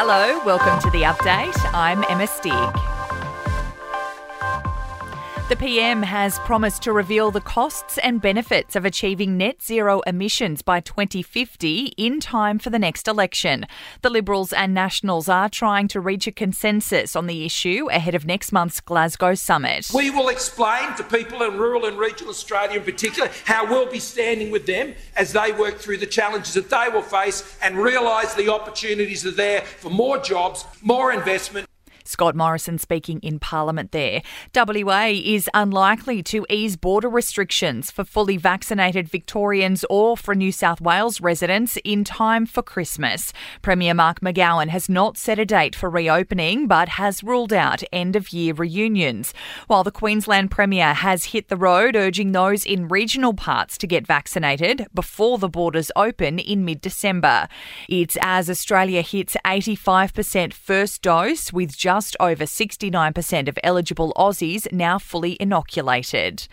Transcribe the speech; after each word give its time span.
Hello, 0.00 0.40
welcome 0.44 0.78
to 0.78 0.90
the 0.90 1.02
update. 1.02 1.58
I'm 1.74 2.04
Emma 2.08 2.28
Stig. 2.28 2.87
The 5.48 5.56
PM 5.56 6.02
has 6.02 6.38
promised 6.40 6.82
to 6.82 6.92
reveal 6.92 7.30
the 7.30 7.40
costs 7.40 7.96
and 7.96 8.20
benefits 8.20 8.76
of 8.76 8.84
achieving 8.84 9.38
net 9.38 9.62
zero 9.62 10.00
emissions 10.00 10.60
by 10.60 10.80
2050 10.80 11.94
in 11.96 12.20
time 12.20 12.58
for 12.58 12.68
the 12.68 12.78
next 12.78 13.08
election. 13.08 13.64
The 14.02 14.10
Liberals 14.10 14.52
and 14.52 14.74
Nationals 14.74 15.26
are 15.26 15.48
trying 15.48 15.88
to 15.88 16.00
reach 16.00 16.26
a 16.26 16.32
consensus 16.32 17.16
on 17.16 17.28
the 17.28 17.46
issue 17.46 17.88
ahead 17.90 18.14
of 18.14 18.26
next 18.26 18.52
month's 18.52 18.82
Glasgow 18.82 19.32
summit. 19.34 19.88
We 19.94 20.10
will 20.10 20.28
explain 20.28 20.94
to 20.96 21.02
people 21.02 21.42
in 21.42 21.56
rural 21.56 21.86
and 21.86 21.98
regional 21.98 22.28
Australia 22.28 22.80
in 22.80 22.84
particular 22.84 23.30
how 23.46 23.64
we'll 23.64 23.90
be 23.90 24.00
standing 24.00 24.50
with 24.50 24.66
them 24.66 24.96
as 25.16 25.32
they 25.32 25.52
work 25.52 25.78
through 25.78 25.96
the 25.96 26.06
challenges 26.06 26.52
that 26.52 26.68
they 26.68 26.90
will 26.92 27.00
face 27.00 27.56
and 27.62 27.78
realise 27.78 28.34
the 28.34 28.52
opportunities 28.52 29.24
are 29.24 29.30
there 29.30 29.62
for 29.62 29.88
more 29.88 30.18
jobs, 30.18 30.66
more 30.82 31.10
investment 31.10 31.66
Scott 32.08 32.34
Morrison 32.34 32.78
speaking 32.78 33.20
in 33.20 33.38
Parliament 33.38 33.92
there. 33.92 34.22
WA 34.56 35.08
is 35.12 35.50
unlikely 35.52 36.22
to 36.22 36.46
ease 36.48 36.76
border 36.76 37.08
restrictions 37.08 37.90
for 37.90 38.02
fully 38.02 38.36
vaccinated 38.36 39.08
Victorians 39.08 39.84
or 39.90 40.16
for 40.16 40.34
New 40.34 40.50
South 40.50 40.80
Wales 40.80 41.20
residents 41.20 41.76
in 41.84 42.02
time 42.02 42.46
for 42.46 42.62
Christmas. 42.62 43.32
Premier 43.60 43.92
Mark 43.92 44.20
McGowan 44.20 44.68
has 44.68 44.88
not 44.88 45.18
set 45.18 45.38
a 45.38 45.44
date 45.44 45.76
for 45.76 45.90
reopening 45.90 46.66
but 46.66 46.88
has 46.90 47.22
ruled 47.22 47.52
out 47.52 47.82
end 47.92 48.16
of 48.16 48.32
year 48.32 48.54
reunions. 48.54 49.34
While 49.66 49.84
the 49.84 49.90
Queensland 49.90 50.50
Premier 50.50 50.94
has 50.94 51.26
hit 51.26 51.48
the 51.48 51.56
road 51.56 51.94
urging 51.94 52.32
those 52.32 52.64
in 52.64 52.88
regional 52.88 53.34
parts 53.34 53.76
to 53.78 53.86
get 53.86 54.06
vaccinated 54.06 54.86
before 54.94 55.36
the 55.36 55.48
borders 55.48 55.90
open 55.94 56.38
in 56.38 56.64
mid 56.64 56.80
December. 56.80 57.48
It's 57.88 58.16
as 58.22 58.48
Australia 58.48 59.02
hits 59.02 59.36
85% 59.44 60.54
first 60.54 61.02
dose 61.02 61.52
with 61.52 61.76
just 61.76 61.97
just 61.98 62.16
over 62.20 62.44
69% 62.44 63.48
of 63.48 63.58
eligible 63.64 64.12
Aussies 64.16 64.70
now 64.70 65.00
fully 65.00 65.36
inoculated. 65.40 66.46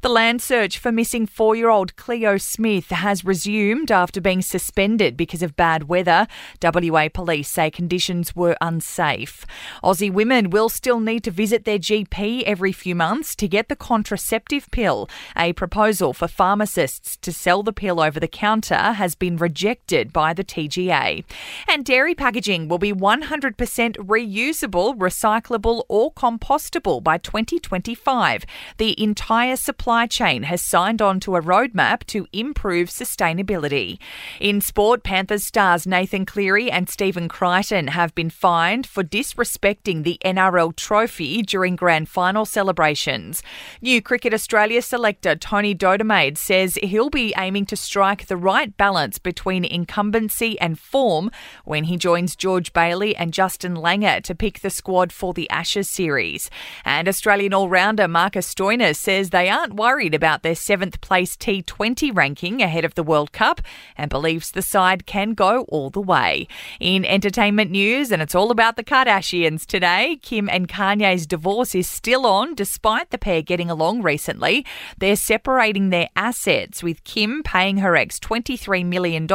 The 0.00 0.08
land 0.08 0.40
search 0.40 0.78
for 0.78 0.92
missing 0.92 1.26
four 1.26 1.56
year 1.56 1.70
old 1.70 1.96
Cleo 1.96 2.36
Smith 2.36 2.90
has 2.90 3.24
resumed 3.24 3.90
after 3.90 4.20
being 4.20 4.42
suspended 4.42 5.16
because 5.16 5.42
of 5.42 5.56
bad 5.56 5.88
weather. 5.88 6.28
WA 6.62 7.08
police 7.12 7.48
say 7.48 7.68
conditions 7.68 8.36
were 8.36 8.56
unsafe. 8.60 9.44
Aussie 9.82 10.12
women 10.12 10.50
will 10.50 10.68
still 10.68 11.00
need 11.00 11.24
to 11.24 11.32
visit 11.32 11.64
their 11.64 11.80
GP 11.80 12.44
every 12.44 12.70
few 12.70 12.94
months 12.94 13.34
to 13.34 13.48
get 13.48 13.68
the 13.68 13.74
contraceptive 13.74 14.70
pill. 14.70 15.10
A 15.36 15.52
proposal 15.52 16.12
for 16.12 16.28
pharmacists 16.28 17.16
to 17.16 17.32
sell 17.32 17.64
the 17.64 17.72
pill 17.72 18.00
over 18.00 18.20
the 18.20 18.28
counter 18.28 18.92
has 18.92 19.16
been 19.16 19.36
rejected 19.36 20.12
by 20.12 20.32
the 20.32 20.44
TGA. 20.44 21.24
And 21.68 21.84
dairy 21.84 22.14
packaging 22.14 22.68
will 22.68 22.78
be 22.78 22.92
100% 22.92 23.96
reusable 23.96 24.91
recyclable, 24.94 25.84
or 25.88 26.12
compostable 26.12 27.02
by 27.02 27.18
2025. 27.18 28.44
The 28.78 29.00
entire 29.02 29.56
supply 29.56 30.06
chain 30.06 30.44
has 30.44 30.62
signed 30.62 31.02
on 31.02 31.20
to 31.20 31.36
a 31.36 31.42
roadmap 31.42 32.04
to 32.04 32.26
improve 32.32 32.88
sustainability. 32.88 33.98
In 34.40 34.60
sport, 34.60 35.02
Panthers 35.02 35.44
stars 35.44 35.86
Nathan 35.86 36.26
Cleary 36.26 36.70
and 36.70 36.88
Stephen 36.88 37.28
Crichton 37.28 37.88
have 37.88 38.14
been 38.14 38.30
fined 38.30 38.86
for 38.86 39.02
disrespecting 39.02 40.02
the 40.02 40.18
NRL 40.24 40.74
trophy 40.76 41.42
during 41.42 41.76
grand 41.76 42.08
final 42.08 42.44
celebrations. 42.44 43.42
New 43.80 44.00
Cricket 44.00 44.34
Australia 44.34 44.82
selector 44.82 45.34
Tony 45.34 45.74
Dodemaide 45.74 46.38
says 46.38 46.78
he'll 46.82 47.10
be 47.10 47.34
aiming 47.36 47.66
to 47.66 47.76
strike 47.76 48.26
the 48.26 48.36
right 48.36 48.76
balance 48.76 49.18
between 49.18 49.64
incumbency 49.64 50.58
and 50.60 50.78
form 50.78 51.30
when 51.64 51.84
he 51.84 51.96
joins 51.96 52.36
George 52.36 52.72
Bailey 52.72 53.14
and 53.16 53.32
Justin 53.32 53.74
Langer 53.74 54.22
to 54.22 54.34
pick 54.34 54.60
the 54.60 54.70
squad 54.72 55.12
for 55.12 55.32
the 55.32 55.48
Ashes 55.50 55.88
series. 55.88 56.50
And 56.84 57.08
Australian 57.08 57.54
all 57.54 57.68
rounder 57.68 58.08
Marcus 58.08 58.52
Stoinis 58.52 58.96
says 58.96 59.30
they 59.30 59.48
aren't 59.48 59.74
worried 59.74 60.14
about 60.14 60.42
their 60.42 60.54
seventh 60.54 61.00
place 61.00 61.36
T20 61.36 62.14
ranking 62.16 62.62
ahead 62.62 62.84
of 62.84 62.94
the 62.94 63.02
World 63.02 63.32
Cup 63.32 63.60
and 63.96 64.10
believes 64.10 64.50
the 64.50 64.62
side 64.62 65.06
can 65.06 65.34
go 65.34 65.62
all 65.64 65.90
the 65.90 66.00
way. 66.00 66.46
In 66.80 67.04
entertainment 67.04 67.70
news, 67.70 68.10
and 68.10 68.22
it's 68.22 68.34
all 68.34 68.50
about 68.50 68.76
the 68.76 68.84
Kardashians 68.84 69.66
today, 69.66 70.18
Kim 70.22 70.48
and 70.48 70.68
Kanye's 70.68 71.26
divorce 71.26 71.74
is 71.74 71.88
still 71.88 72.26
on 72.26 72.54
despite 72.54 73.10
the 73.10 73.18
pair 73.18 73.42
getting 73.42 73.70
along 73.70 74.02
recently. 74.02 74.64
They're 74.98 75.16
separating 75.16 75.90
their 75.90 76.08
assets, 76.16 76.82
with 76.82 77.04
Kim 77.04 77.42
paying 77.42 77.78
her 77.78 77.96
ex 77.96 78.18
$23 78.18 78.84
million 78.86 79.28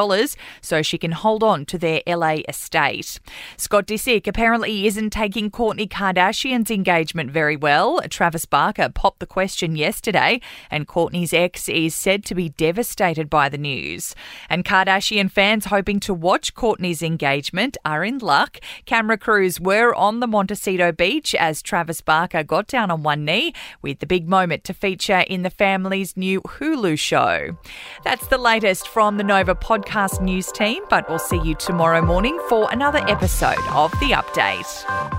so 0.62 0.81
she 0.81 0.97
can 0.97 1.12
hold 1.12 1.44
on 1.44 1.66
to 1.66 1.78
their 1.78 2.02
LA 2.08 2.38
estate. 2.47 3.20
Scott 3.58 3.86
Disick 3.88 4.28
apparently 4.28 4.88
isn't 4.88 5.12
taking 5.12 5.27
taking 5.28 5.52
Kourtney 5.52 5.90
Kardashian's 5.90 6.72
engagement 6.72 7.30
very 7.32 7.58
well. 7.58 8.00
Travis 8.10 8.46
Barker 8.46 8.88
popped 8.88 9.20
the 9.20 9.26
question 9.26 9.76
yesterday, 9.76 10.40
and 10.72 10.88
Kourtney's 10.88 11.34
ex 11.34 11.68
is 11.68 11.94
said 11.94 12.24
to 12.24 12.34
be 12.34 12.48
devastated 12.48 13.30
by 13.30 13.50
the 13.50 13.58
news. 13.58 14.16
And 14.50 14.64
Kardashian 14.64 15.30
fans 15.30 15.66
hoping 15.66 16.00
to 16.00 16.14
watch 16.14 16.56
Kourtney's 16.56 17.04
engagement 17.04 17.76
are 17.84 18.06
in 18.06 18.20
luck. 18.20 18.60
Camera 18.86 19.18
crews 19.18 19.60
were 19.60 19.94
on 19.96 20.22
the 20.22 20.28
Montecito 20.28 20.94
Beach 20.94 21.36
as 21.36 21.62
Travis 21.62 22.00
Barker 22.00 22.42
got 22.42 22.68
down 22.68 22.90
on 22.90 23.04
one 23.04 23.26
knee, 23.26 23.52
with 23.82 24.00
the 24.00 24.08
big 24.08 24.30
moment 24.30 24.64
to 24.64 24.74
feature 24.74 25.26
in 25.28 25.42
the 25.42 25.50
family's 25.50 26.16
new 26.16 26.40
Hulu 26.40 26.98
show. 26.98 27.58
That's 28.06 28.28
the 28.28 28.38
latest 28.38 28.88
from 28.88 29.18
the 29.18 29.26
Nova 29.26 29.56
podcast 29.56 30.22
news 30.22 30.54
team, 30.54 30.86
but 30.90 31.09
we'll 31.09 31.20
see 31.20 31.42
you 31.42 31.56
tomorrow 31.56 32.02
morning 32.02 32.40
for 32.48 32.72
another 32.72 33.00
episode 33.09 33.59
of 33.72 33.92
The 34.00 34.12
Update. 34.12 35.16